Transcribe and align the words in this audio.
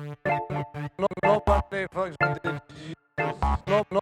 no, 0.00 1.06
nobody 1.22 1.86
fucks 1.86 2.16
with 2.20 2.42
the 2.42 2.60
Jesus. 2.68 2.94
No, 3.66 3.86
no, 3.90 4.00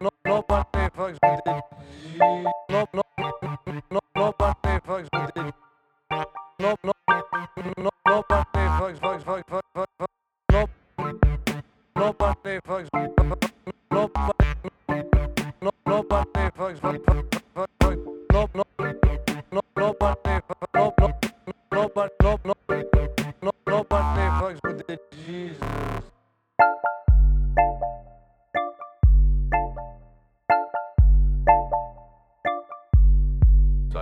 no, 0.00 0.10
nobody 0.24 0.90
fucks 0.96 1.18
with 1.22 1.44
the 1.44 1.62
Jesus. 2.02 2.20
No, 2.68 2.88
no, 2.92 3.02
no, 3.20 4.00
nobody 4.14 4.80
fucks 4.86 5.08
with 5.12 5.34
the 5.34 5.54
No, 6.10 6.74
no, 6.82 6.92
no, 7.08 7.90
nobody 8.04 8.44
fucks, 8.54 8.98
fucks, 8.98 9.22
fucks, 9.24 9.42
fucks, 9.48 9.62
fucks, 9.76 9.86
fucks. 9.98 10.68
No, 11.96 12.02
nobody 12.02 12.58
fucks, 12.66 12.88
nobody, 13.90 14.44
no, 15.62 15.70
nobody 15.86 16.30
fucks, 16.34 16.80
fucks, 16.80 17.00
fucks, 17.04 17.28
fucks, 17.54 17.66
fucks. 17.80 18.00
No, 18.32 18.48
no, 18.54 18.62
no, 18.75 18.75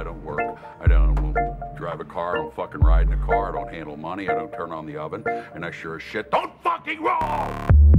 I 0.04 0.08
don't 0.08 0.22
work. 0.22 0.58
I 0.82 0.86
don't 0.86 1.34
drive 1.74 1.98
a 1.98 2.04
car. 2.04 2.34
I 2.34 2.42
don't 2.42 2.54
fucking 2.54 2.82
ride 2.82 3.06
in 3.06 3.14
a 3.14 3.24
car. 3.24 3.48
I 3.48 3.52
don't 3.52 3.72
handle 3.72 3.96
money. 3.96 4.28
I 4.28 4.34
don't 4.34 4.52
turn 4.52 4.70
on 4.70 4.84
the 4.84 4.98
oven. 4.98 5.24
And 5.54 5.64
I 5.64 5.70
sure 5.70 5.96
as 5.96 6.02
shit 6.02 6.30
don't 6.30 6.52
fucking 6.62 7.02
roll! 7.02 7.93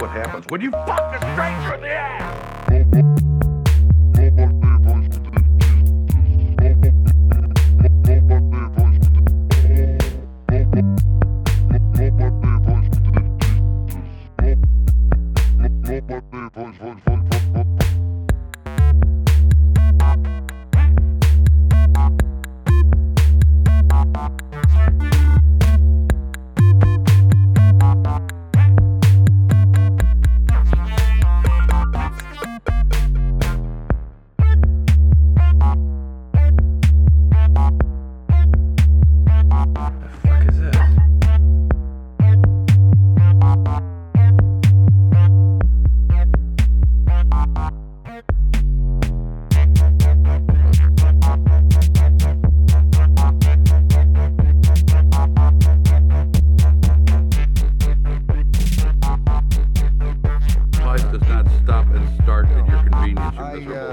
What 0.00 0.10
happens 0.10 0.44
when 0.48 0.60
you 0.60 0.70
fuck 0.70 1.14
a 1.14 1.18
stranger 1.32 1.74
in 1.74 1.80
the 1.80 1.88
ass! 1.88 3.25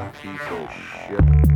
Rocky 0.03 0.27
Hill 0.27 0.67
shit. 1.07 1.52